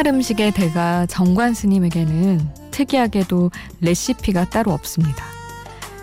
사찰 0.00 0.14
음식의 0.14 0.52
대가 0.52 1.04
정관 1.04 1.52
스님에게는 1.52 2.48
특이하게도 2.70 3.50
레시피가 3.82 4.48
따로 4.48 4.72
없습니다. 4.72 5.26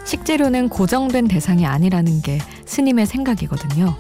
식재료는 0.06 0.70
고정된 0.70 1.28
대상이 1.28 1.66
아니라는 1.66 2.22
게 2.22 2.38
스님의 2.66 3.08
생각이거든요. 3.08 3.96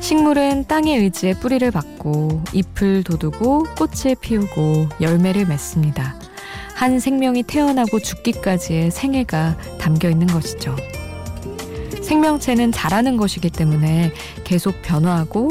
식물은 0.00 0.64
땅의 0.66 0.98
의지에 0.98 1.34
뿌리를 1.34 1.70
받고 1.70 2.42
잎을 2.52 3.04
돋우고 3.04 3.66
꽃을 3.76 4.16
피우고 4.20 4.88
열매를 5.00 5.46
맺습니다. 5.46 6.16
한 6.74 6.98
생명이 6.98 7.44
태어나고 7.44 8.00
죽기까지의 8.00 8.90
생애가 8.90 9.58
담겨 9.78 10.10
있는 10.10 10.26
것이죠. 10.26 10.74
생명체는 12.02 12.72
자라는 12.72 13.16
것이기 13.16 13.48
때문에 13.50 14.12
계속 14.42 14.82
변화하고 14.82 15.50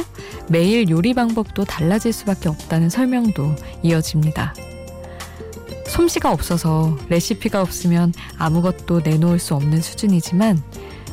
매일 0.52 0.90
요리 0.90 1.14
방법도 1.14 1.64
달라질 1.64 2.12
수밖에 2.12 2.50
없다는 2.50 2.90
설명도 2.90 3.56
이어집니다. 3.84 4.54
솜씨가 5.88 6.30
없어서 6.30 6.98
레시피가 7.08 7.62
없으면 7.62 8.14
아무것도 8.38 9.00
내놓을 9.00 9.40
수 9.40 9.56
없는 9.56 9.82
수준이지만 9.82 10.62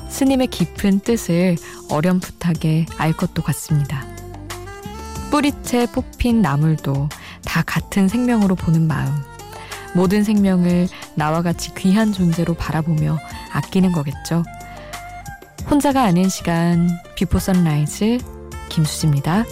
스님의 0.09 0.49
깊은 0.49 1.01
뜻을 1.01 1.57
어렴풋하게 1.89 2.87
알 2.97 3.13
것도 3.13 3.43
같습니다. 3.45 4.05
뿌리채 5.31 5.87
뽑힌 5.93 6.43
나물도 6.43 7.09
다 7.45 7.63
같은 7.63 8.09
생명으로 8.09 8.57
보는 8.57 8.89
마음. 8.89 9.15
모든 9.95 10.25
생명을 10.25 10.89
나와 11.15 11.43
같이 11.43 11.73
귀한 11.77 12.13
존재로 12.13 12.55
바라보며 12.55 13.17
아끼는 13.53 13.93
거겠죠. 13.93 14.43
혼자가 15.71 16.03
아닌 16.03 16.29
시간 16.29 16.91
비포 17.15 17.39
선라이즈 17.39 18.38
김수지입니다. 18.79 19.45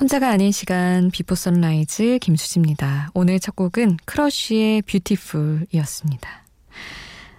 혼자가 0.00 0.30
아닌 0.30 0.50
시간 0.50 1.10
Before 1.10 1.34
Sunrise 1.34 2.18
김수지입니다. 2.22 3.10
오늘 3.12 3.38
첫 3.38 3.54
곡은 3.54 3.98
크러쉬의 4.06 4.82
Beautiful이었습니다. 4.82 6.39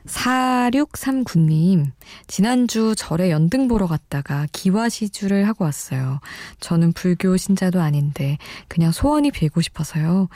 4639님, 0.05 1.91
지난주 2.27 2.95
절에 2.97 3.29
연등 3.31 3.67
보러 3.67 3.87
갔다가 3.87 4.47
기와시주를 4.51 5.47
하고 5.47 5.65
왔어요. 5.65 6.19
저는 6.59 6.93
불교 6.93 7.37
신자도 7.37 7.81
아닌데 7.81 8.37
그냥 8.67 8.91
소원이 8.91 9.31
빌고 9.31 9.61
싶어서요. 9.61 10.27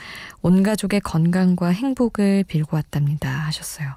온 0.42 0.62
가족의 0.62 1.00
건강과 1.00 1.68
행복을 1.68 2.44
빌고 2.44 2.76
왔답니다. 2.76 3.28
하셨어요. 3.28 3.88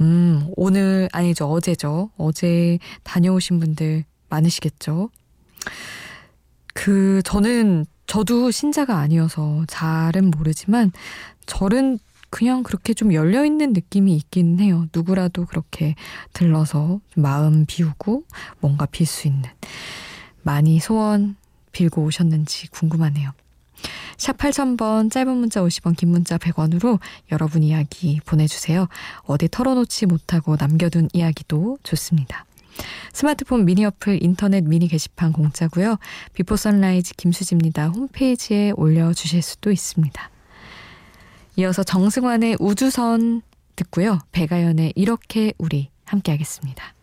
음, 0.00 0.50
오늘, 0.56 1.08
아니죠. 1.12 1.46
어제죠. 1.46 2.10
어제 2.16 2.78
다녀오신 3.04 3.60
분들 3.60 4.04
많으시겠죠. 4.28 5.10
그 6.74 7.22
저는 7.24 7.86
저도 8.06 8.50
신자가 8.50 8.98
아니어서 8.98 9.64
잘은 9.66 10.30
모르지만 10.30 10.92
절은 11.46 11.98
그냥 12.30 12.62
그렇게 12.62 12.94
좀 12.94 13.12
열려 13.12 13.44
있는 13.44 13.72
느낌이 13.72 14.14
있긴 14.16 14.60
해요. 14.60 14.86
누구라도 14.94 15.46
그렇게 15.46 15.94
들러서 16.32 17.00
마음 17.14 17.66
비우고 17.66 18.24
뭔가 18.60 18.86
빌 18.86 19.06
수 19.06 19.28
있는 19.28 19.48
많이 20.42 20.78
소원 20.80 21.36
빌고 21.72 22.02
오셨는지 22.02 22.68
궁금하네요. 22.68 23.32
샵 24.16 24.38
8000번 24.38 25.10
짧은 25.10 25.36
문자 25.36 25.60
50원 25.60 25.96
긴 25.96 26.08
문자 26.10 26.38
100원으로 26.38 26.98
여러분 27.32 27.62
이야기 27.62 28.20
보내주세요. 28.24 28.88
어디 29.24 29.48
털어놓지 29.48 30.06
못하고 30.06 30.56
남겨둔 30.56 31.08
이야기도 31.12 31.78
좋습니다. 31.82 32.46
스마트폰 33.12 33.64
미니 33.64 33.84
어플 33.84 34.22
인터넷 34.22 34.62
미니 34.64 34.88
게시판 34.88 35.32
공짜고요. 35.32 35.98
Before 36.32 36.56
Sunrise 36.56 37.14
김수지입니다. 37.16 37.88
홈페이지에 37.88 38.72
올려주실 38.76 39.42
수도 39.42 39.70
있습니다. 39.70 40.30
이어서 41.56 41.82
정승환의 41.82 42.56
우주선 42.60 43.42
듣고요. 43.76 44.18
백아연의 44.32 44.92
이렇게 44.94 45.52
우리 45.58 45.90
함께 46.04 46.32
하겠습니다. 46.32 46.95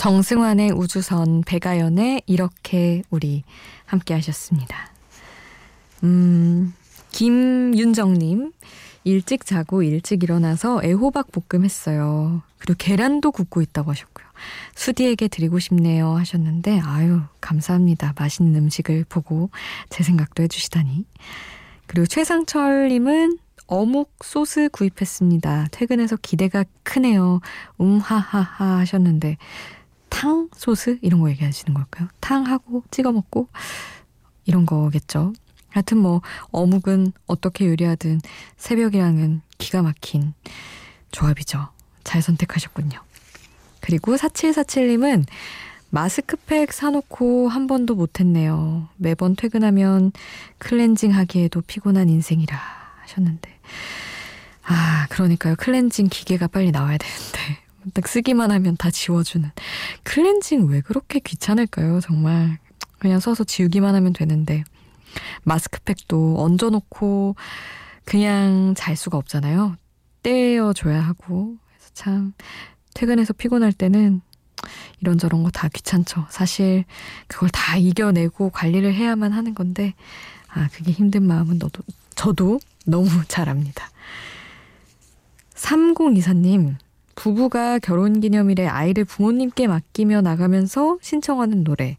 정승환의 0.00 0.70
우주선, 0.72 1.42
배가연의 1.42 2.22
이렇게 2.24 3.02
우리 3.10 3.42
함께 3.84 4.14
하셨습니다. 4.14 4.88
음, 6.04 6.72
김윤정님, 7.10 8.50
일찍 9.04 9.44
자고 9.44 9.82
일찍 9.82 10.22
일어나서 10.22 10.80
애호박 10.82 11.26
볶음 11.32 11.66
했어요. 11.66 12.40
그리고 12.56 12.78
계란도 12.78 13.30
굽고 13.30 13.60
있다고 13.60 13.90
하셨고요. 13.90 14.26
수디에게 14.74 15.28
드리고 15.28 15.58
싶네요 15.58 16.16
하셨는데, 16.16 16.80
아유, 16.82 17.20
감사합니다. 17.42 18.14
맛있는 18.18 18.58
음식을 18.58 19.04
보고 19.06 19.50
제 19.90 20.02
생각도 20.02 20.42
해주시다니. 20.44 21.04
그리고 21.86 22.06
최상철님은 22.06 23.36
어묵 23.66 24.14
소스 24.24 24.70
구입했습니다. 24.70 25.68
퇴근해서 25.72 26.16
기대가 26.16 26.64
크네요. 26.84 27.40
음하하하 27.78 28.78
하셨는데, 28.78 29.36
탕 30.10 30.50
소스 30.54 30.98
이런 31.00 31.20
거 31.20 31.30
얘기하시는 31.30 31.72
걸까요? 31.72 32.08
탕하고 32.20 32.84
찍어 32.90 33.12
먹고 33.12 33.48
이런 34.44 34.66
거겠죠. 34.66 35.32
하여튼 35.70 35.98
뭐 35.98 36.20
어묵은 36.50 37.12
어떻게 37.26 37.66
요리하든 37.66 38.20
새벽이랑은 38.56 39.40
기가 39.56 39.82
막힌 39.82 40.34
조합이죠. 41.12 41.68
잘 42.04 42.20
선택하셨군요. 42.20 43.00
그리고 43.80 44.16
4747님은 44.16 45.26
마스크팩 45.90 46.72
사놓고 46.72 47.48
한 47.48 47.66
번도 47.66 47.94
못했네요. 47.94 48.88
매번 48.96 49.34
퇴근하면 49.34 50.12
클렌징 50.58 51.12
하기에도 51.12 51.62
피곤한 51.62 52.08
인생이라 52.08 52.56
하셨는데. 53.02 53.58
아, 54.64 55.06
그러니까요. 55.10 55.56
클렌징 55.56 56.08
기계가 56.08 56.46
빨리 56.46 56.70
나와야 56.70 56.96
되는데. 56.96 57.58
딱 57.90 58.06
쓰기만 58.08 58.50
하면 58.50 58.76
다 58.76 58.90
지워주는. 58.90 59.50
클렌징 60.04 60.66
왜 60.68 60.80
그렇게 60.80 61.18
귀찮을까요? 61.20 62.00
정말. 62.00 62.58
그냥 62.98 63.20
써서 63.20 63.44
지우기만 63.44 63.94
하면 63.94 64.12
되는데. 64.12 64.64
마스크팩도 65.42 66.36
얹어놓고 66.38 67.34
그냥 68.04 68.74
잘 68.76 68.96
수가 68.96 69.18
없잖아요. 69.18 69.76
떼어줘야 70.22 71.00
하고. 71.00 71.56
그래서 71.76 71.90
참, 71.94 72.32
퇴근해서 72.94 73.32
피곤할 73.32 73.72
때는 73.72 74.20
이런저런 75.00 75.42
거 75.42 75.50
다 75.50 75.68
귀찮죠. 75.68 76.26
사실 76.30 76.84
그걸 77.26 77.48
다 77.50 77.76
이겨내고 77.76 78.50
관리를 78.50 78.94
해야만 78.94 79.32
하는 79.32 79.54
건데, 79.54 79.94
아, 80.48 80.68
그게 80.72 80.92
힘든 80.92 81.22
마음은 81.22 81.58
너도, 81.58 81.82
저도 82.14 82.60
너무 82.86 83.08
잘 83.28 83.48
압니다. 83.48 83.88
3024님, 85.54 86.76
부부가 87.20 87.78
결혼기념일에 87.78 88.66
아이를 88.66 89.04
부모님께 89.04 89.66
맡기며 89.66 90.22
나가면서 90.22 90.96
신청하는 91.02 91.64
노래 91.64 91.98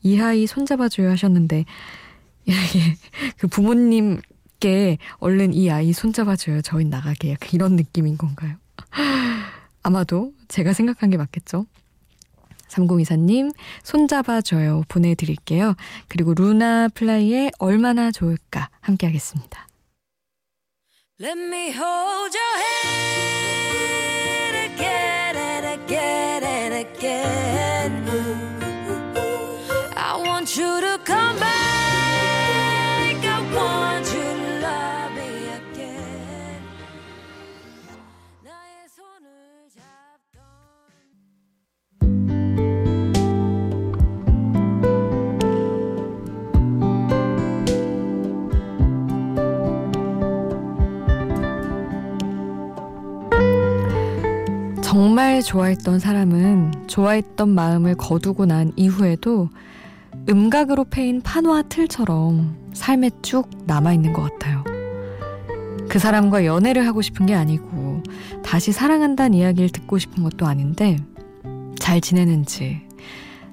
이하이 0.00 0.46
손잡아줘요 0.46 1.10
하셨는데 1.10 1.64
그 3.38 3.48
부모님께 3.48 4.98
얼른 5.18 5.54
이 5.54 5.72
아이 5.72 5.92
손잡아줘요 5.92 6.62
저희 6.62 6.84
나가게 6.84 7.36
이런 7.52 7.74
느낌인 7.74 8.16
건가요? 8.16 8.54
아마도 9.82 10.32
제가 10.46 10.72
생각한 10.72 11.10
게 11.10 11.16
맞겠죠? 11.16 11.66
3024님 12.68 13.52
손잡아줘요 13.82 14.84
보내드릴게요. 14.86 15.74
그리고 16.06 16.32
루나 16.32 16.86
플라이의 16.94 17.50
얼마나 17.58 18.12
좋을까 18.12 18.70
함께 18.80 19.08
하겠습니다. 19.08 19.66
Let 21.20 21.36
me 21.36 21.72
hold 21.72 22.38
your 22.38 22.58
hand. 22.62 23.39
정말 54.90 55.40
좋아했던 55.40 56.00
사람은 56.00 56.88
좋아했던 56.88 57.48
마음을 57.48 57.94
거두고 57.94 58.44
난 58.46 58.72
이후에도 58.74 59.48
음각으로 60.28 60.84
패인 60.90 61.20
판화 61.22 61.62
틀처럼 61.62 62.56
삶에 62.72 63.10
쭉 63.22 63.48
남아있는 63.66 64.12
것 64.12 64.22
같아요. 64.22 64.64
그 65.88 66.00
사람과 66.00 66.44
연애를 66.44 66.88
하고 66.88 67.02
싶은 67.02 67.26
게 67.26 67.36
아니고 67.36 68.02
다시 68.42 68.72
사랑한다는 68.72 69.34
이야기를 69.34 69.68
듣고 69.68 69.98
싶은 69.98 70.24
것도 70.24 70.48
아닌데 70.48 70.96
잘 71.78 72.00
지내는지 72.00 72.82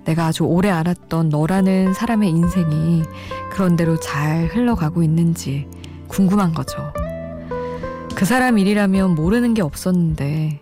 내가 0.06 0.26
아주 0.26 0.44
오래 0.44 0.72
알았던 0.72 1.30
너라는 1.30 1.94
사람의 1.94 2.32
인생이 2.32 3.04
그런대로 3.52 4.00
잘 4.00 4.48
흘러가고 4.48 5.04
있는지 5.04 5.68
궁금한 6.08 6.56
거죠. 6.56 6.92
그 8.16 8.26
사람 8.26 8.58
일이라면 8.58 9.14
모르는 9.14 9.54
게 9.54 9.62
없었는데 9.62 10.62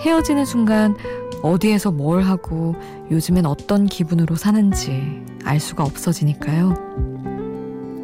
헤어지는 0.00 0.44
순간 0.44 0.96
어디에서 1.42 1.90
뭘 1.90 2.22
하고 2.22 2.74
요즘엔 3.10 3.46
어떤 3.46 3.86
기분으로 3.86 4.36
사는지 4.36 5.22
알 5.44 5.60
수가 5.60 5.84
없어지니까요. 5.84 6.74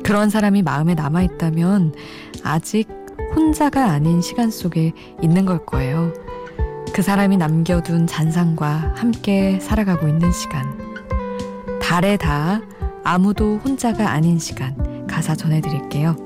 그런 0.03 0.31
사람이 0.31 0.63
마음에 0.63 0.95
남아있다면 0.95 1.95
아직 2.43 2.89
혼자가 3.35 3.91
아닌 3.91 4.21
시간 4.21 4.51
속에 4.51 4.93
있는 5.23 5.47
걸 5.47 5.65
거예요. 5.65 6.13
그 6.93 7.03
사람이 7.03 7.37
남겨둔 7.39 8.07
잔상과 8.07 8.95
함께 8.97 9.59
살아가고 9.61 10.09
있는 10.09 10.31
시간. 10.33 10.67
달에 11.81 12.17
다 12.17 12.61
아무도 13.05 13.59
혼자가 13.65 14.11
아닌 14.11 14.39
시간. 14.39 15.07
가사 15.07 15.35
전해드릴게요. 15.35 16.17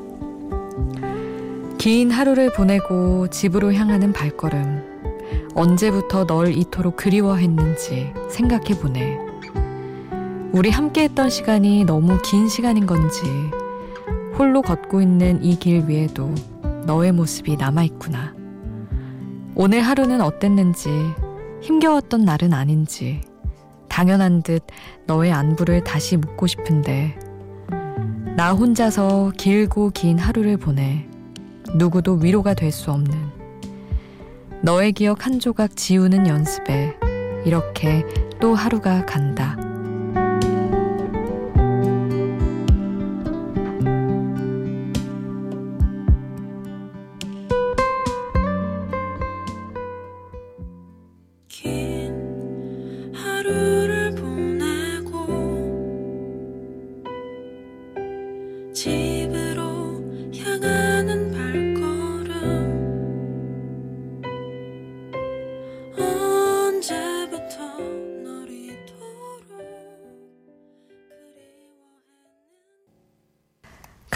긴 1.79 2.11
하루를 2.11 2.53
보내고 2.53 3.29
집으로 3.29 3.73
향하는 3.73 4.13
발걸음. 4.13 4.96
언제부터 5.55 6.27
널 6.27 6.49
이토록 6.57 6.97
그리워했는지 6.97 8.13
생각해보네. 8.31 9.19
우리 10.53 10.71
함께 10.71 11.05
했던 11.05 11.29
시간이 11.31 11.85
너무 11.85 12.19
긴 12.23 12.49
시간인 12.49 12.87
건지, 12.87 13.23
홀로 14.39 14.63
걷고 14.63 15.01
있는 15.01 15.43
이 15.45 15.57
길 15.59 15.85
위에도 15.89 16.35
너의 16.85 17.13
모습이 17.13 17.57
남아있구나. 17.57 18.35
오늘 19.55 19.81
하루는 19.81 20.21
어땠는지, 20.21 20.91
힘겨웠던 21.63 22.25
날은 22.25 22.53
아닌지, 22.53 23.23
당연한 23.89 24.43
듯 24.43 24.63
너의 25.07 25.33
안부를 25.33 25.83
다시 25.85 26.17
묻고 26.17 26.47
싶은데, 26.47 27.19
나 28.37 28.53
혼자서 28.53 29.33
길고 29.39 29.91
긴 29.91 30.19
하루를 30.19 30.59
보내 30.59 31.07
누구도 31.75 32.15
위로가 32.15 32.53
될 32.53 32.71
수 32.71 32.91
없는 32.93 33.15
너의 34.63 34.93
기억 34.93 35.27
한 35.27 35.39
조각 35.39 35.77
지우는 35.77 36.27
연습에 36.27 36.95
이렇게 37.45 38.05
또 38.41 38.55
하루가 38.55 39.05
간다. 39.05 39.57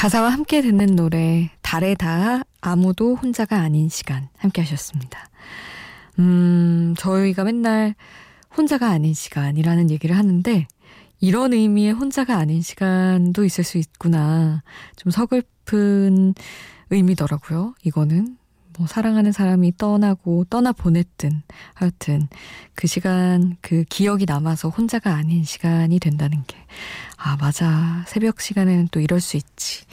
가사와 0.00 0.30
함께 0.30 0.62
듣는 0.62 0.96
노래 0.96 1.50
달에 1.60 1.94
다 1.94 2.40
아무도 2.62 3.16
혼자가 3.16 3.60
아닌 3.60 3.90
시간 3.90 4.30
함께 4.38 4.62
하셨습니다. 4.62 5.28
음, 6.18 6.94
저희가 6.96 7.44
맨날 7.44 7.94
혼자가 8.56 8.88
아닌 8.88 9.12
시간이라는 9.12 9.90
얘기를 9.90 10.16
하는데 10.16 10.66
이런 11.20 11.52
의미의 11.52 11.92
혼자가 11.92 12.38
아닌 12.38 12.62
시간도 12.62 13.44
있을 13.44 13.62
수 13.62 13.76
있구나. 13.76 14.62
좀 14.96 15.12
서글픈 15.12 16.32
의미더라고요. 16.88 17.74
이거는 17.84 18.38
뭐 18.80 18.86
사랑하는 18.86 19.32
사람이 19.32 19.76
떠나고 19.76 20.46
떠나 20.50 20.72
보냈든 20.72 21.42
하여튼 21.74 22.28
그 22.74 22.86
시간 22.86 23.56
그 23.60 23.84
기억이 23.88 24.24
남아서 24.26 24.70
혼자가 24.70 25.14
아닌 25.14 25.44
시간이 25.44 26.00
된다는 26.00 26.42
게 26.46 26.56
아 27.22 27.36
맞아 27.36 28.04
새벽 28.06 28.40
시간에는 28.40 28.88
또 28.90 29.00
이럴 29.00 29.20
수 29.20 29.36
있지 29.36 29.84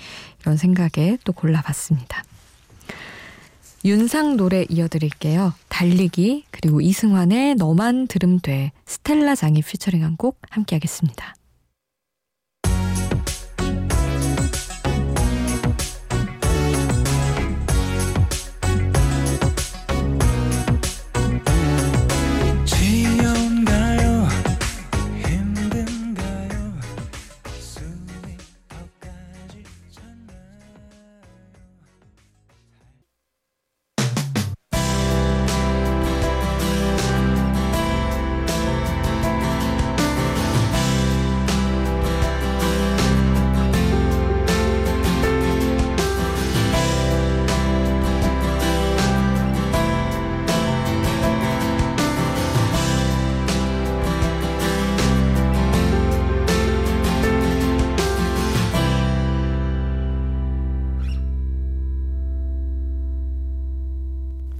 이런 0.42 0.57
생각에 0.57 1.18
또 1.24 1.34
골라봤습니다. 1.34 2.24
윤상 3.86 4.38
노래 4.38 4.65
이어드릴게요. 4.70 5.53
달리기 5.70 6.46
그리고 6.51 6.82
이승환의 6.82 7.56
너만 7.56 8.08
들음 8.08 8.39
돼 8.39 8.72
스텔라 8.86 9.36
장이 9.36 9.62
피처링한 9.62 10.17
곡 10.17 10.41
함께 10.50 10.75
하겠습니다. 10.75 11.37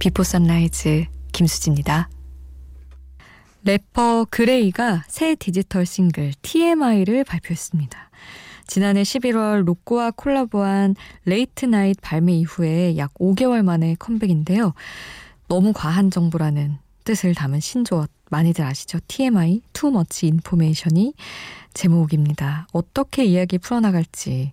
Before 0.08 0.22
Sunrise 0.22 1.04
김수지입니다. 1.32 2.08
래퍼 3.62 4.28
그레이가 4.30 5.04
새 5.06 5.34
디지털 5.34 5.84
싱글 5.84 6.32
TMI를 6.40 7.24
발표했습니다. 7.24 8.10
지난해 8.66 9.02
11월 9.02 9.66
로꼬와 9.66 10.12
콜라보한 10.12 10.96
Late 11.26 11.66
Night 11.66 12.00
발매 12.00 12.32
이후에 12.36 12.96
약 12.96 13.12
5개월 13.18 13.62
만에 13.62 13.96
컴백인데요. 13.98 14.72
너무 15.46 15.74
과한 15.74 16.10
정보라는 16.10 16.78
뜻을 17.04 17.34
담은 17.34 17.60
신조어 17.60 18.06
많이들 18.30 18.64
아시죠? 18.64 19.00
TMI, 19.08 19.60
Too 19.74 19.92
Much 19.92 20.24
Information이 20.24 21.12
제목입니다. 21.74 22.66
어떻게 22.72 23.26
이야기 23.26 23.58
풀어나갈지 23.58 24.52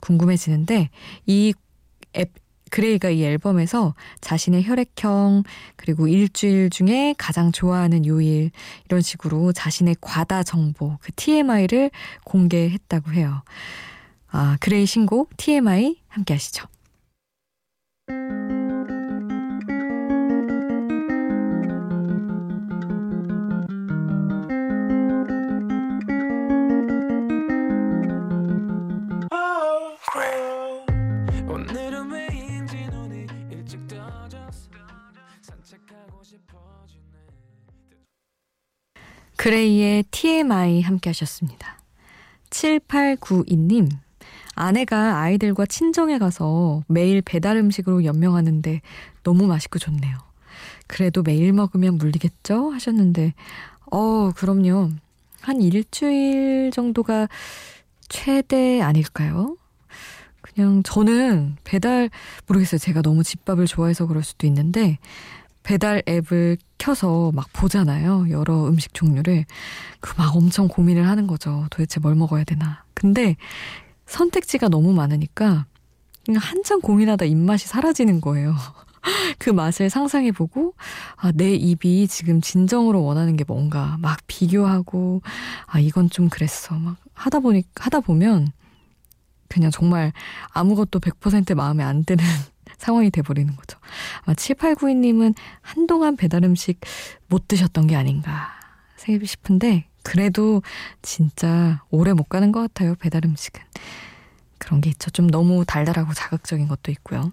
궁금해지는데 0.00 0.90
이야, 1.26 2.32
그레이가 2.70 3.10
이 3.10 3.24
앨범에서 3.24 3.94
자신의 4.20 4.64
혈액형 4.64 5.44
그리고 5.76 6.08
일주일 6.08 6.70
중에 6.70 7.14
가장 7.16 7.52
좋아하는 7.52 8.06
요일 8.06 8.50
이런 8.86 9.00
식으로 9.00 9.52
자신의 9.52 9.96
과다 10.00 10.42
정보 10.42 10.96
그 11.00 11.12
TMI를 11.12 11.90
공개했다고 12.24 13.12
해요. 13.12 13.42
아, 14.28 14.56
그레이 14.60 14.86
신곡 14.86 15.36
TMI 15.36 15.96
함께 16.08 16.34
하시죠. 16.34 16.66
그레이의 39.46 40.02
TMI 40.10 40.80
함께 40.82 41.10
하셨습니다. 41.10 41.78
7892님, 42.50 43.88
아내가 44.56 45.20
아이들과 45.20 45.66
친정에 45.66 46.18
가서 46.18 46.82
매일 46.88 47.22
배달 47.22 47.56
음식으로 47.56 48.04
연명하는데 48.04 48.80
너무 49.22 49.46
맛있고 49.46 49.78
좋네요. 49.78 50.18
그래도 50.88 51.22
매일 51.22 51.52
먹으면 51.52 51.94
물리겠죠? 51.96 52.72
하셨는데, 52.72 53.34
어, 53.92 54.32
그럼요. 54.32 54.90
한 55.42 55.62
일주일 55.62 56.72
정도가 56.72 57.28
최대 58.08 58.80
아닐까요? 58.80 59.56
그냥 60.40 60.82
저는 60.82 61.54
배달, 61.62 62.10
모르겠어요. 62.48 62.80
제가 62.80 63.00
너무 63.00 63.22
집밥을 63.22 63.66
좋아해서 63.66 64.06
그럴 64.06 64.24
수도 64.24 64.48
있는데, 64.48 64.98
배달 65.66 66.00
앱을 66.08 66.58
켜서 66.78 67.32
막 67.34 67.48
보잖아요. 67.52 68.26
여러 68.30 68.68
음식 68.68 68.94
종류를. 68.94 69.44
그 70.00 70.14
막 70.16 70.36
엄청 70.36 70.68
고민을 70.68 71.08
하는 71.08 71.26
거죠. 71.26 71.66
도대체 71.70 71.98
뭘 71.98 72.14
먹어야 72.14 72.44
되나. 72.44 72.84
근데 72.94 73.36
선택지가 74.06 74.68
너무 74.68 74.92
많으니까 74.92 75.66
한참 76.36 76.80
고민하다 76.80 77.24
입맛이 77.24 77.66
사라지는 77.66 78.20
거예요. 78.20 78.54
그 79.38 79.50
맛을 79.50 79.90
상상해보고, 79.90 80.74
아, 81.16 81.32
내 81.32 81.54
입이 81.54 82.06
지금 82.08 82.40
진정으로 82.40 83.02
원하는 83.02 83.36
게 83.36 83.44
뭔가 83.46 83.96
막 84.00 84.18
비교하고, 84.28 85.22
아, 85.66 85.80
이건 85.80 86.10
좀 86.10 86.28
그랬어. 86.28 86.76
막 86.76 86.96
하다 87.14 87.40
보니, 87.40 87.64
하다 87.74 88.00
보면 88.00 88.52
그냥 89.48 89.70
정말 89.72 90.12
아무것도 90.52 91.00
100% 91.00 91.54
마음에 91.54 91.82
안 91.84 92.04
드는 92.04 92.24
상황이 92.78 93.10
돼버리는 93.10 93.54
거죠. 93.56 93.78
아마 94.24 94.34
7892님은 94.34 95.34
한동안 95.62 96.16
배달 96.16 96.44
음식 96.44 96.80
못 97.28 97.48
드셨던 97.48 97.86
게 97.86 97.96
아닌가 97.96 98.50
싶은데, 99.24 99.86
그래도 100.02 100.62
진짜 101.02 101.82
오래 101.90 102.12
못 102.12 102.24
가는 102.24 102.50
것 102.52 102.60
같아요, 102.60 102.94
배달 102.96 103.24
음식은. 103.24 103.62
그런 104.58 104.80
게 104.80 104.90
있죠. 104.90 105.10
좀 105.10 105.28
너무 105.28 105.64
달달하고 105.64 106.12
자극적인 106.12 106.66
것도 106.68 106.90
있고요. 106.92 107.32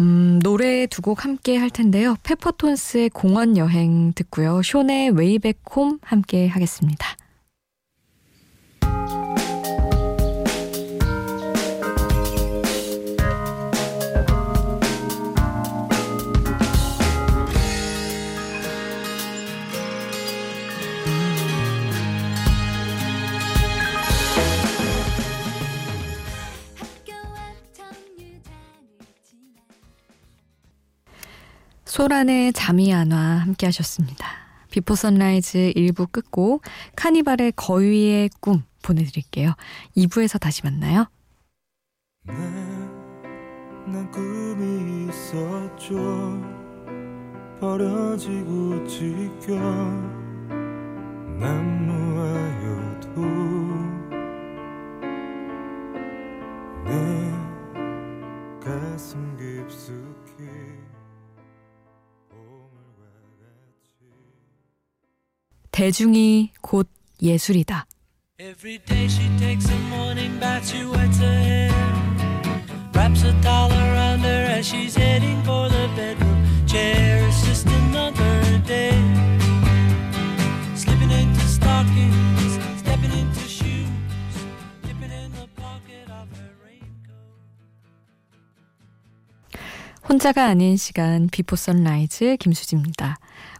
음, 0.00 0.40
노래 0.42 0.86
두 0.86 1.02
곡 1.02 1.24
함께 1.24 1.56
할 1.56 1.70
텐데요. 1.70 2.16
페퍼톤스의 2.22 3.10
공원 3.10 3.56
여행 3.56 4.12
듣고요. 4.14 4.62
쇼의 4.62 5.10
웨이백 5.10 5.60
홈 5.74 5.98
함께 6.02 6.48
하겠습니다. 6.48 7.06
소란의 32.00 32.54
잠이 32.54 32.94
안 32.94 33.12
와 33.12 33.18
함께 33.18 33.66
하셨습니다. 33.66 34.26
Before 34.70 34.94
Sunrise 34.94 35.74
1부 35.76 36.10
끝곡 36.10 36.62
카니발의 36.96 37.52
거위의 37.56 38.30
꿈 38.40 38.62
보내드릴게요. 38.82 39.52
2부에서 39.98 40.40
다시 40.40 40.62
만나요. 40.64 41.08
난, 42.26 42.32
난 43.86 44.10
꿈이 44.10 45.10
있었죠. 45.10 46.40
버려지고 47.60 48.86
찢겨 48.86 49.56
남루하여 51.38 52.69
대중이 65.80 66.50
곧 66.60 66.90
예술이다. 67.22 67.86
Every 68.38 68.78
day 68.84 69.06
she 69.06 69.34
takes 69.38 69.66
a 69.72 69.78
morning 69.88 70.38
bath, 70.38 70.68
she 70.68 70.84
wets 70.84 71.18
her 71.18 71.40
hair. 71.40 71.72
Wraps 72.92 73.24
a 73.24 73.32
towel 73.40 73.72
around 73.72 74.20
her 74.20 74.44
as 74.58 74.68
she's 74.68 74.94
heading 74.94 75.42
for 75.42 75.70
the 75.70 75.88
bedroom 75.96 76.44
chair. 76.66 77.26
It's 77.26 77.46
just 77.46 77.66
another 77.66 78.60
day. 78.66 78.92
Slipping 80.76 81.10
into 81.10 81.40
stockings, 81.48 82.60
stepping 82.76 83.12
into 83.16 83.48
shoes, 83.48 83.88
dipping 84.84 85.08
in 85.08 85.32
the 85.32 85.48
pocket 85.56 86.04
of 86.12 86.28
her 86.36 86.52
raincoat. 86.60 87.40
혼자가 90.10 90.44
아닌 90.44 90.76
시간 90.76 91.30
비포 91.30 91.56
선라이즈 91.56 92.36
김수지입니다. 92.36 93.16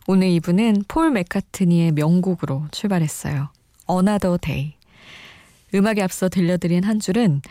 오늘 0.07 0.29
이분은 0.29 0.85
폴 0.89 1.11
맥카트니의 1.11 1.93
명곡으로 1.93 2.67
출발했어요. 2.73 3.51
Another 3.89 4.39
Day. 4.39 4.75
음악에 5.75 6.03
앞서 6.03 6.29
들려드린 6.29 6.85
한 6.85 6.99
줄은 6.99 7.43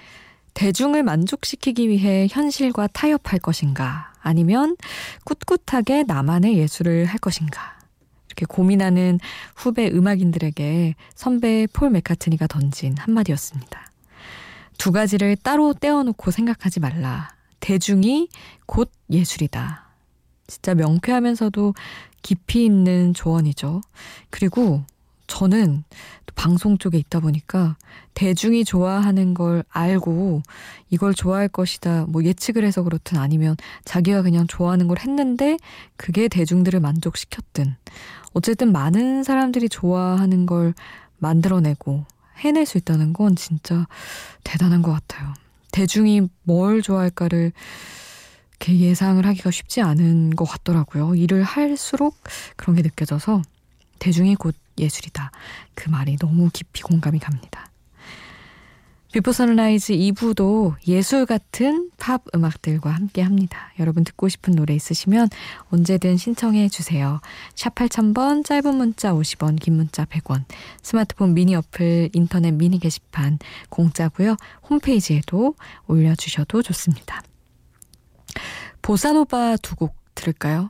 대중을 0.53 1.03
만족시키기 1.03 1.87
위해 1.87 2.27
현실과 2.29 2.87
타협할 2.87 3.39
것인가 3.39 4.13
아니면 4.21 4.75
꿋꿋하게 5.23 6.03
나만의 6.03 6.57
예술을 6.57 7.05
할 7.05 7.17
것인가 7.19 7.77
이렇게 8.27 8.45
고민하는 8.45 9.19
후배 9.55 9.87
음악인들에게 9.87 10.95
선배 11.15 11.67
폴 11.71 11.91
맥카트니가 11.91 12.47
던진 12.47 12.97
한마디였습니다. 12.97 13.89
두 14.77 14.91
가지를 14.91 15.35
따로 15.35 15.73
떼어놓고 15.73 16.31
생각하지 16.31 16.79
말라. 16.79 17.29
대중이 17.59 18.29
곧 18.65 18.91
예술이다. 19.09 19.88
진짜 20.49 20.73
명쾌하면서도 20.73 21.73
깊이 22.21 22.65
있는 22.65 23.13
조언이죠. 23.13 23.81
그리고 24.29 24.83
저는 25.27 25.83
방송 26.35 26.77
쪽에 26.77 26.97
있다 26.97 27.19
보니까 27.19 27.77
대중이 28.13 28.65
좋아하는 28.65 29.33
걸 29.33 29.63
알고 29.69 30.41
이걸 30.89 31.13
좋아할 31.13 31.47
것이다 31.47 32.05
뭐 32.07 32.23
예측을 32.23 32.63
해서 32.65 32.81
그렇든 32.83 33.17
아니면 33.17 33.55
자기가 33.85 34.21
그냥 34.21 34.47
좋아하는 34.47 34.87
걸 34.87 34.99
했는데 34.99 35.57
그게 35.97 36.27
대중들을 36.27 36.79
만족시켰든 36.79 37.75
어쨌든 38.33 38.71
많은 38.71 39.23
사람들이 39.23 39.69
좋아하는 39.69 40.45
걸 40.45 40.73
만들어내고 41.17 42.05
해낼 42.37 42.65
수 42.65 42.77
있다는 42.77 43.13
건 43.13 43.35
진짜 43.35 43.87
대단한 44.43 44.81
것 44.81 44.91
같아요. 44.91 45.33
대중이 45.71 46.29
뭘 46.43 46.81
좋아할까를 46.81 47.51
이렇게 48.59 48.77
예상을 48.77 49.25
하기가 49.25 49.51
쉽지 49.51 49.81
않은 49.81 50.35
것 50.35 50.43
같더라고요. 50.43 51.15
일을 51.15 51.43
할수록 51.43 52.17
그런 52.57 52.75
게 52.75 52.81
느껴져서 52.81 53.41
대중이 53.99 54.35
곧 54.35 54.55
예술이다. 54.77 55.31
그 55.75 55.89
말이 55.89 56.17
너무 56.17 56.49
깊이 56.51 56.81
공감이 56.81 57.19
갑니다. 57.19 57.69
Before 59.11 59.31
Sunrise 59.31 59.93
2부도 59.93 60.75
예술 60.87 61.25
같은 61.25 61.89
팝 61.97 62.21
음악들과 62.35 62.91
함께 62.91 63.23
합니다. 63.23 63.71
여러분 63.79 64.03
듣고 64.03 64.29
싶은 64.29 64.53
노래 64.53 64.75
있으시면 64.75 65.29
언제든 65.71 66.17
신청해 66.17 66.69
주세요. 66.69 67.19
샵 67.55 67.73
8000번, 67.73 68.45
짧은 68.45 68.75
문자 68.75 69.13
50원, 69.13 69.59
긴 69.59 69.77
문자 69.77 70.05
100원, 70.05 70.43
스마트폰 70.83 71.33
미니 71.33 71.55
어플, 71.55 72.09
인터넷 72.13 72.51
미니 72.51 72.79
게시판 72.79 73.39
공짜고요. 73.69 74.35
홈페이지에도 74.69 75.55
올려주셔도 75.87 76.61
좋습니다. 76.61 77.23
보사노바 78.81 79.57
두 79.57 79.75
곡 79.75 79.95
들을까요? 80.15 80.69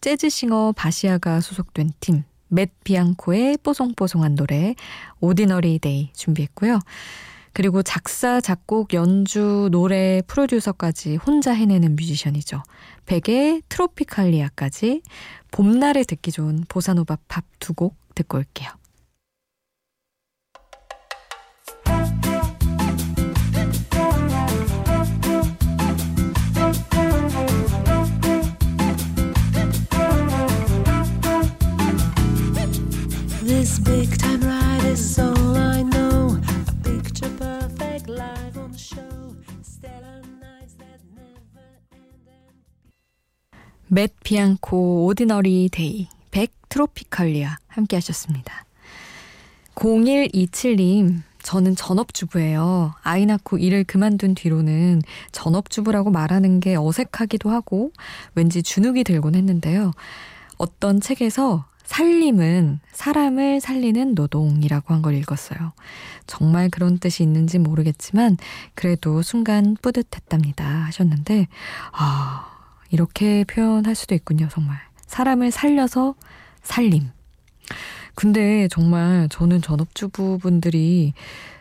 재즈 0.00 0.36
singer 0.36 0.72
바시아가 0.76 1.40
소속된 1.40 1.92
팀, 2.00 2.24
맷 2.48 2.70
비앙코의 2.84 3.58
뽀송뽀송한 3.62 4.34
노래, 4.34 4.74
Ordinary 5.20 5.78
Day 5.78 6.10
준비했고요. 6.14 6.78
그리고 7.52 7.82
작사, 7.82 8.40
작곡, 8.40 8.94
연주, 8.94 9.68
노래, 9.72 10.22
프로듀서까지 10.26 11.16
혼자 11.16 11.52
해내는 11.52 11.96
뮤지션이죠. 11.96 12.62
백의 13.06 13.62
트로피칼리아까지 13.68 15.02
봄날에 15.50 16.04
듣기 16.04 16.30
좋은 16.30 16.64
보사노바 16.68 17.18
팝 17.28 17.44
두 17.58 17.74
곡 17.74 17.96
듣고 18.14 18.38
올게요. 18.38 18.70
맷 43.92 44.14
비앙코 44.22 45.06
Ordinary 45.06 45.68
Day 45.72 46.06
백 46.30 46.52
Tropicalia 46.68 47.56
함께 47.66 47.96
하셨습니다. 47.96 48.64
0127님 49.74 51.22
저는 51.42 51.74
전업주부예요. 51.74 52.94
아이 53.02 53.26
낳고 53.26 53.58
일을 53.58 53.82
그만둔 53.84 54.34
뒤로는 54.34 55.02
전업주부라고 55.32 56.10
말하는 56.10 56.60
게 56.60 56.76
어색하기도 56.76 57.50
하고 57.50 57.90
왠지 58.34 58.62
주눅이 58.62 59.02
들곤 59.04 59.34
했는데요. 59.34 59.92
어떤 60.58 61.00
책에서 61.00 61.64
살림은 61.84 62.78
사람을 62.92 63.60
살리는 63.60 64.14
노동이라고 64.14 64.94
한 64.94 65.02
걸 65.02 65.14
읽었어요. 65.14 65.72
정말 66.28 66.68
그런 66.70 66.98
뜻이 66.98 67.24
있는지 67.24 67.58
모르겠지만 67.58 68.36
그래도 68.74 69.22
순간 69.22 69.76
뿌듯했답니다 69.82 70.64
하셨는데 70.64 71.48
아 71.92 72.49
이렇게 72.90 73.44
표현할 73.44 73.94
수도 73.94 74.14
있군요 74.14 74.48
정말. 74.50 74.78
사람을 75.06 75.50
살려서 75.50 76.14
살림. 76.62 77.10
근데 78.14 78.68
정말 78.68 79.28
저는 79.30 79.62
전업주부분들이 79.62 81.14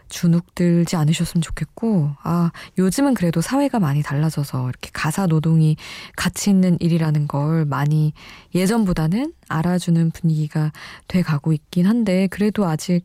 주눅 0.09 0.43
들지 0.55 0.95
않으셨으면 0.95 1.41
좋겠고, 1.41 2.11
아, 2.23 2.51
요즘은 2.77 3.13
그래도 3.13 3.41
사회가 3.41 3.79
많이 3.79 4.01
달라져서 4.01 4.69
이렇게 4.69 4.89
가사 4.91 5.27
노동이 5.27 5.77
가치 6.15 6.49
있는 6.49 6.77
일이라는 6.79 7.27
걸 7.27 7.65
많이 7.65 8.13
예전보다는 8.55 9.33
알아주는 9.47 10.11
분위기가 10.11 10.71
돼 11.07 11.21
가고 11.21 11.53
있긴 11.53 11.85
한데, 11.85 12.27
그래도 12.27 12.65
아직 12.65 13.03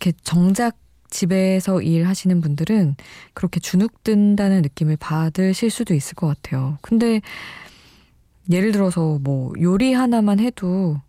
이렇게 0.00 0.12
정작 0.22 0.78
집에서 1.10 1.80
일하시는 1.80 2.40
분들은 2.40 2.96
그렇게 3.34 3.60
주눅 3.60 4.04
든다는 4.04 4.62
느낌을 4.62 4.96
받으실 4.96 5.70
수도 5.70 5.94
있을 5.94 6.14
것 6.14 6.26
같아요. 6.26 6.78
근데 6.82 7.20
예를 8.50 8.72
들어서 8.72 9.18
뭐 9.20 9.52
요리 9.60 9.92
하나만 9.92 10.40
해도 10.40 11.00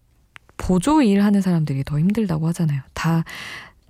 보조 0.57 1.01
일하는 1.01 1.41
사람들이 1.41 1.83
더 1.83 1.97
힘들다고 1.99 2.47
하잖아요. 2.49 2.81
다 2.93 3.23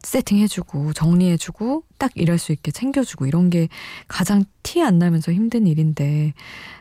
세팅해주고 0.04 0.94
정리해주고 0.94 1.84
딱 1.98 2.12
일할 2.16 2.38
수 2.38 2.52
있게 2.52 2.72
챙겨주고 2.72 3.26
이런 3.26 3.50
게 3.50 3.68
가장 4.08 4.46
티 4.64 4.82
안 4.82 4.98
나면서 5.00 5.34
힘든 5.34 5.68
일인데 5.68 6.34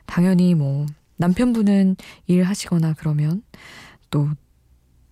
당연히 0.07 0.55
뭐 0.55 0.87
남편분은 1.17 1.97
일하시거나 2.27 2.95
그러면 2.97 3.43
또 4.11 4.29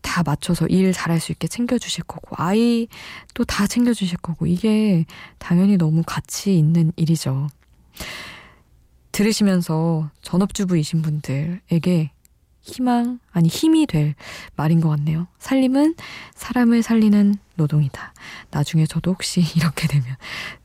다 0.06 0.22
맞춰서 0.22 0.66
일 0.68 0.92
잘할 0.92 1.18
수 1.20 1.32
있게 1.32 1.48
챙겨주실 1.48 2.04
거고 2.04 2.36
아이 2.38 2.86
또다 3.34 3.66
챙겨주실 3.66 4.18
거고 4.18 4.46
이게 4.46 5.04
당연히 5.38 5.76
너무 5.76 6.04
가치 6.06 6.56
있는 6.56 6.92
일이죠. 6.94 7.48
들으시면서 9.10 10.10
전업주부이신 10.22 11.02
분들에게 11.02 12.12
희망, 12.62 13.18
아니 13.32 13.48
힘이 13.48 13.86
될 13.86 14.14
말인 14.54 14.80
것 14.80 14.88
같네요. 14.90 15.26
살림은 15.38 15.96
사람을 16.34 16.82
살리는 16.82 17.34
노동이다. 17.56 18.14
나중에 18.50 18.86
저도 18.86 19.12
혹시 19.12 19.42
이렇게 19.56 19.88
되면 19.88 20.06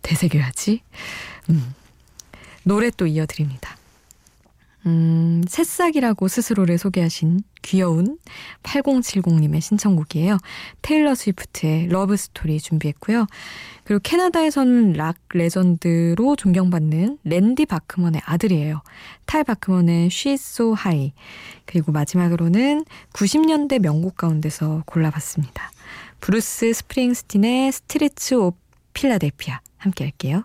되새겨야지. 0.01 0.82
음. 1.49 1.73
노래 2.63 2.91
또 2.91 3.08
이어드립니다. 3.08 3.75
음, 4.85 5.43
새싹이라고 5.47 6.27
스스로를 6.27 6.77
소개하신 6.77 7.41
귀여운 7.61 8.17
8070님의 8.63 9.61
신청곡이에요. 9.61 10.37
테일러 10.81 11.13
스위프트의 11.13 11.87
Love 11.88 12.17
Story 12.17 12.60
준비했고요. 12.59 13.27
그리고 13.83 13.99
캐나다에서는 14.03 14.93
락 14.93 15.17
legend로 15.34 16.36
존경받는 16.35 17.19
랜디 17.23 17.65
바크먼의 17.67 18.21
아들이에요. 18.25 18.81
탈 19.25 19.43
바크먼의 19.43 20.09
She's 20.09 20.33
So 20.33 20.75
High. 20.77 21.13
그리고 21.65 21.91
마지막으로는 21.91 22.85
90년대 23.13 23.79
명곡 23.79 24.17
가운데서 24.17 24.83
골라봤습니다. 24.85 25.71
브루스 26.21 26.73
스프링스틴의 26.73 27.71
Streets 27.71 28.36
of 28.36 28.57
Philadelphia 28.93 29.62
함께 29.77 30.05
할게요. 30.05 30.43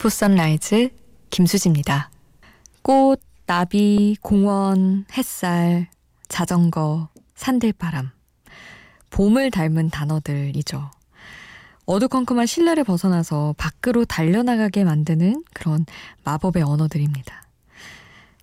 Before 0.00 0.08
Sunrise 0.08 0.88
김수지입니다. 1.28 2.10
꽃, 2.80 3.20
나비, 3.44 4.16
공원, 4.22 5.04
햇살, 5.12 5.88
자전거, 6.26 7.10
산들바람. 7.34 8.10
봄을 9.10 9.50
닮은 9.50 9.90
단어들이죠. 9.90 10.90
어두컴컴한 11.84 12.46
실내를 12.46 12.82
벗어나서 12.82 13.54
밖으로 13.58 14.06
달려나가게 14.06 14.84
만드는 14.84 15.44
그런 15.52 15.84
마법의 16.24 16.62
언어들입니다. 16.62 17.42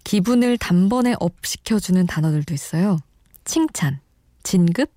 기분을 0.03 0.59
단번에 0.59 1.15
up 1.19 1.43
시켜주는 1.43 2.05
단어들도 2.05 2.53
있어요. 2.53 2.99
칭찬, 3.45 3.99
진급, 4.43 4.91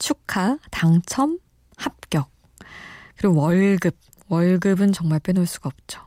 축하, 0.00 0.58
당첨, 0.72 1.38
합격, 1.76 2.28
그리고 3.16 3.36
월급, 3.36 3.96
월급은 4.28 4.92
정말 4.92 5.20
빼놓을 5.20 5.46
수가 5.46 5.68
없죠. 5.68 6.00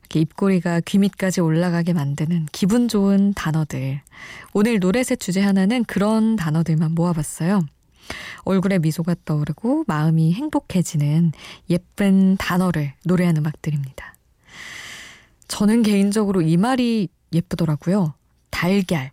이렇게 0.00 0.20
입꼬리가 0.20 0.80
귀 0.80 0.98
밑까지 0.98 1.40
올라가게 1.40 1.92
만드는 1.92 2.46
기분 2.50 2.88
좋은 2.88 3.34
단어들. 3.34 4.00
오늘 4.54 4.78
노래셋 4.78 5.20
주제 5.20 5.40
하나는 5.40 5.84
그런 5.84 6.36
단어들만 6.36 6.92
모아봤어요. 6.92 7.60
얼굴에 8.44 8.78
미소가 8.78 9.16
떠오르고 9.26 9.84
마음이 9.86 10.32
행복해지는 10.32 11.32
예쁜 11.68 12.36
단어를 12.38 12.94
노래한 13.04 13.36
음악들입니다. 13.36 14.14
저는 15.46 15.82
개인적으로 15.82 16.40
이 16.40 16.56
말이 16.56 17.08
예쁘더라고요. 17.32 18.14
달걀. 18.50 19.10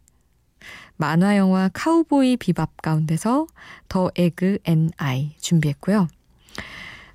만화 0.97 1.35
영화 1.35 1.69
Cowboy 1.73 2.37
Bebop 2.37 2.81
가운데서 2.81 3.47
The 3.89 4.11
Egg 4.15 4.59
and 4.63 4.91
I 4.95 5.35
준비했고요. 5.39 6.07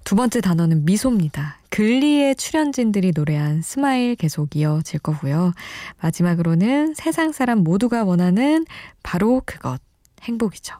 두 0.04 0.16
번째 0.16 0.40
단어는 0.40 0.84
미소입니다. 0.84 1.58
Glee의 1.70 2.34
출연진들이 2.34 3.12
노래한 3.14 3.62
Smile 3.62 4.16
계속 4.16 4.56
이어질 4.56 4.98
거고요. 5.00 5.52
마지막으로는 6.00 6.94
세상 6.94 7.32
사람 7.32 7.60
모두가 7.60 8.04
원하는 8.04 8.66
바로 9.02 9.42
그것, 9.46 9.80
행복이죠. 10.22 10.74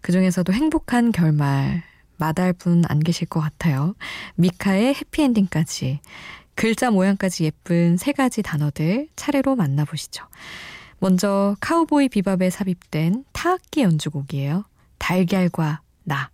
그 0.00 0.12
중에서도 0.12 0.52
행복한 0.52 1.10
결말, 1.10 1.82
마다할 2.18 2.52
분 2.52 2.84
안 2.88 3.00
계실 3.00 3.26
것 3.26 3.40
같아요. 3.40 3.94
미카의 4.36 4.94
Happy 4.94 5.25
Ending까지, 5.25 6.00
글자 6.54 6.90
모양까지 6.90 7.44
예쁜 7.44 7.96
세 7.96 8.12
가지 8.12 8.42
단어들 8.42 9.08
차례로 9.16 9.56
만나보시죠. 9.56 10.24
먼저 11.00 11.56
카우보이 11.60 12.08
비밥에 12.08 12.50
삽입된 12.50 13.24
타악기 13.32 13.82
연주곡이에요. 13.82 14.64
달걀과 14.98 15.80
나. 16.04 16.30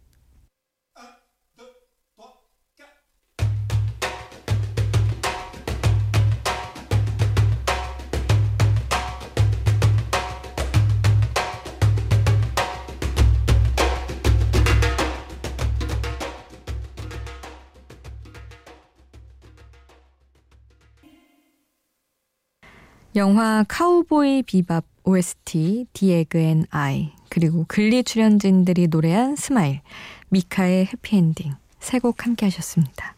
영화 23.17 23.65
Cowboy 23.69 24.43
Bebop 24.45 24.85
OST 25.05 25.87
The 25.93 26.16
Egg 26.16 26.39
and 26.39 26.65
I 26.71 27.11
그리고 27.29 27.65
Glee 27.67 28.05
출연진들이 28.05 28.89
노래한 28.89 29.37
Smile 29.37 29.81
미카의 30.29 30.87
Happy 30.87 31.18
Ending 31.18 31.55
세 31.81 31.99
곡 31.99 32.25
함께 32.25 32.47
하셨습니다. 32.47 33.15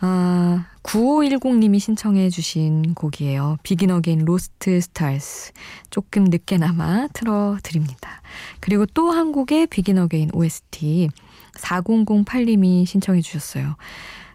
아, 0.00 0.66
9510님이 0.82 1.78
신청해 1.78 2.28
주신 2.30 2.92
곡이에요. 2.94 3.56
Begin 3.62 3.92
Again 3.92 4.24
Lost 4.24 4.80
Stars. 4.80 5.52
조금 5.90 6.24
늦게나마 6.24 7.06
틀어드립니다. 7.12 8.20
그리고 8.58 8.84
또 8.86 9.12
한 9.12 9.30
곡의 9.30 9.68
Begin 9.68 9.98
Again 9.98 10.30
OST 10.34 11.08
4008님이 11.54 12.84
신청해 12.84 13.20
주셨어요. 13.20 13.76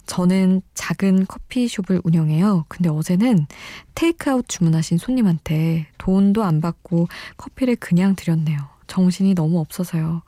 저는 0.07 0.61
작은 0.73 1.27
커피숍을 1.27 2.01
운영해요. 2.03 2.65
근데 2.67 2.89
어제는 2.89 3.45
테이크아웃 3.93 4.47
주문하신 4.47 4.97
손님한테 4.97 5.87
돈도 5.97 6.43
안 6.43 6.61
받고 6.61 7.07
커피를 7.37 7.75
그냥 7.75 8.15
드렸네요. 8.15 8.57
정신이 8.87 9.35
너무 9.35 9.59
없어서요. 9.59 10.23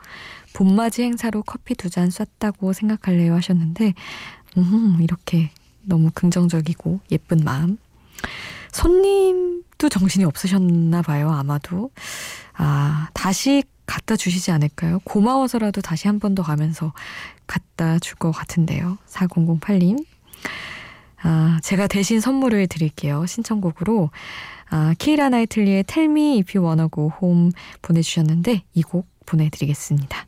봄맞이 0.54 1.02
행사로 1.04 1.44
커피 1.44 1.76
두 1.76 1.90
잔 1.90 2.10
쐈다고 2.12 2.74
생각할래요 2.74 3.34
하셨는데, 3.36 3.94
음, 4.58 4.98
이렇게 5.02 5.50
너무 5.82 6.12
긍정적이고 6.14 7.00
예쁜 7.12 7.40
마음. 7.44 7.78
손님도 8.72 9.90
정신이 9.90 10.26
없으셨나 10.26 11.02
봐요, 11.02 11.32
아마도. 11.32 11.92
아, 12.54 13.08
다시 13.14 13.64
갖다 13.90 14.16
주시지 14.16 14.52
않을까요? 14.52 15.00
고마워서라도 15.04 15.82
다시 15.82 16.08
한 16.08 16.20
번 16.20 16.36
더 16.36 16.44
가면서 16.44 16.94
갖다 17.48 17.98
줄 18.00 18.16
것 18.18 18.32
같은데요. 18.32 18.98
4008님. 19.08 20.06
아, 21.24 21.60
제가 21.64 21.88
대신 21.88 22.20
선물을 22.22 22.68
드릴게요. 22.68 23.26
신청곡으로. 23.26 24.10
아, 24.70 24.94
키라 25.00 25.30
나이틀리의 25.30 25.86
You 26.56 26.66
Wanna 26.68 26.88
Go 26.94 27.12
Home 27.22 27.52
보내주셨는데 27.82 28.64
이 28.76 28.82
곡 28.84 29.08
보내드리겠습니다. 29.26 30.26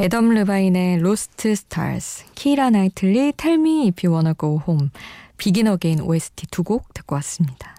애덤 0.00 0.28
르바인의 0.28 0.98
Lost 0.98 1.56
Stars, 1.56 2.26
키라 2.36 2.70
나이틀리, 2.70 3.32
Me 3.44 3.88
If 3.88 4.06
You 4.06 4.32
Home, 4.64 4.90
Begin 5.38 5.66
Again 5.66 6.02
OST 6.02 6.46
두 6.52 6.62
곡 6.62 6.94
듣고 6.94 7.16
왔습니다. 7.16 7.74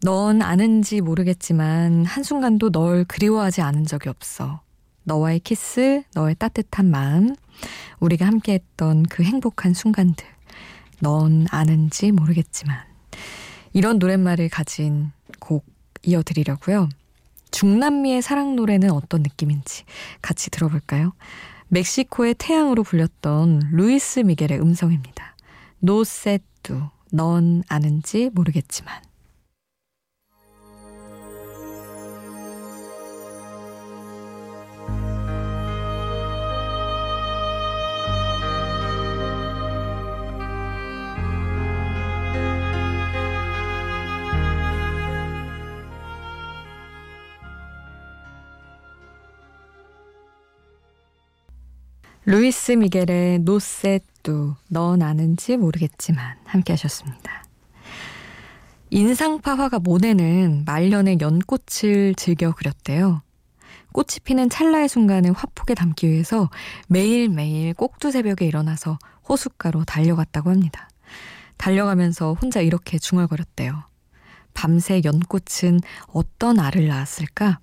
넌 0.00 0.40
아는지 0.40 1.02
모르겠지만 1.02 2.06
한순간도 2.06 2.70
널 2.70 3.04
그리워하지 3.04 3.60
않은 3.60 3.84
적이 3.84 4.08
없어. 4.08 4.62
너와의 5.02 5.40
키스, 5.40 6.02
너의 6.14 6.34
따뜻한 6.36 6.90
마음, 6.90 7.36
우리가 8.00 8.26
함께했던 8.26 9.02
그 9.02 9.22
행복한 9.22 9.74
순간들. 9.74 10.26
넌 11.00 11.46
아는지 11.50 12.10
모르겠지만. 12.10 12.78
이런 13.74 13.98
노랫말을 13.98 14.48
가진 14.48 15.12
곡 15.40 15.66
이어드리려고요. 16.04 16.88
중남미의 17.54 18.20
사랑 18.20 18.56
노래는 18.56 18.90
어떤 18.90 19.22
느낌인지 19.22 19.84
같이 20.20 20.50
들어볼까요? 20.50 21.12
멕시코의 21.68 22.34
태양으로 22.36 22.82
불렸던 22.82 23.70
루이스 23.70 24.20
미겔의 24.20 24.60
음성입니다. 24.60 25.36
노세뚜, 25.78 26.82
넌 27.12 27.62
아는지 27.68 28.28
모르겠지만. 28.34 29.00
루이스 52.26 52.72
미겔의 52.72 53.40
노세뚜 53.40 54.54
넌 54.68 55.02
아는지 55.02 55.58
모르겠지만 55.58 56.36
함께 56.46 56.72
하셨습니다. 56.72 57.44
인상파 58.88 59.54
화가 59.54 59.80
모네는 59.80 60.64
말년에 60.64 61.18
연꽃을 61.20 62.14
즐겨 62.14 62.52
그렸대요. 62.52 63.22
꽃이 63.92 64.20
피는 64.24 64.48
찰나의 64.48 64.88
순간을 64.88 65.32
화폭에 65.32 65.74
담기 65.74 66.08
위해서 66.08 66.48
매일매일 66.88 67.74
꼭두 67.74 68.10
새벽에 68.10 68.46
일어나서 68.46 68.98
호숫가로 69.28 69.84
달려갔다고 69.84 70.48
합니다. 70.48 70.88
달려가면서 71.58 72.32
혼자 72.32 72.60
이렇게 72.60 72.98
중얼거렸대요. 72.98 73.84
밤새 74.54 75.02
연꽃은 75.04 75.80
어떤 76.06 76.58
알을 76.58 76.88
낳았을까? 76.88 77.58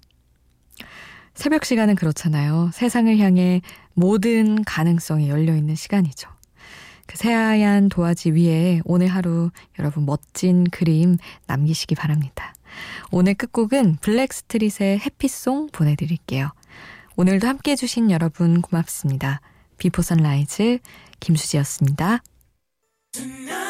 새벽 1.34 1.66
시간은 1.66 1.96
그렇잖아요. 1.96 2.72
세상을 2.74 3.18
향해 3.20 3.62
모든 3.94 4.64
가능성이 4.64 5.30
열려 5.30 5.56
있는 5.56 5.76
시간이죠. 5.76 6.30
그 7.08 7.18
새하얀 7.18 7.90
도화지 7.90 8.32
위에 8.32 8.82
오늘 8.86 9.08
하루 9.08 9.52
여러분 9.80 10.06
멋진 10.06 10.66
그림 10.66 11.18
남기시기 11.48 11.96
바랍니다. 11.96 12.54
오늘 13.12 13.34
끝곡은 13.34 13.98
블랙스트릿의 13.98 15.00
Happy 15.00 15.38
Song 15.38 15.70
보내드릴게요. 15.72 16.52
오늘도 17.18 17.48
함께 17.48 17.72
해주신 17.72 18.12
여러분 18.12 18.62
고맙습니다. 18.62 19.42
Before 19.78 20.02
Sunrise 20.02 20.80
김수지였습니다. 21.20 22.24
Tonight, 23.12 23.62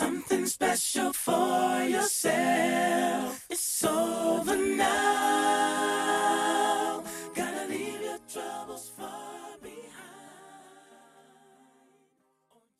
Something 0.00 0.46
special 0.46 1.12
for 1.12 1.82
yourself. 1.82 3.44
It's 3.50 3.84
over 3.84 4.56
now. 4.56 5.99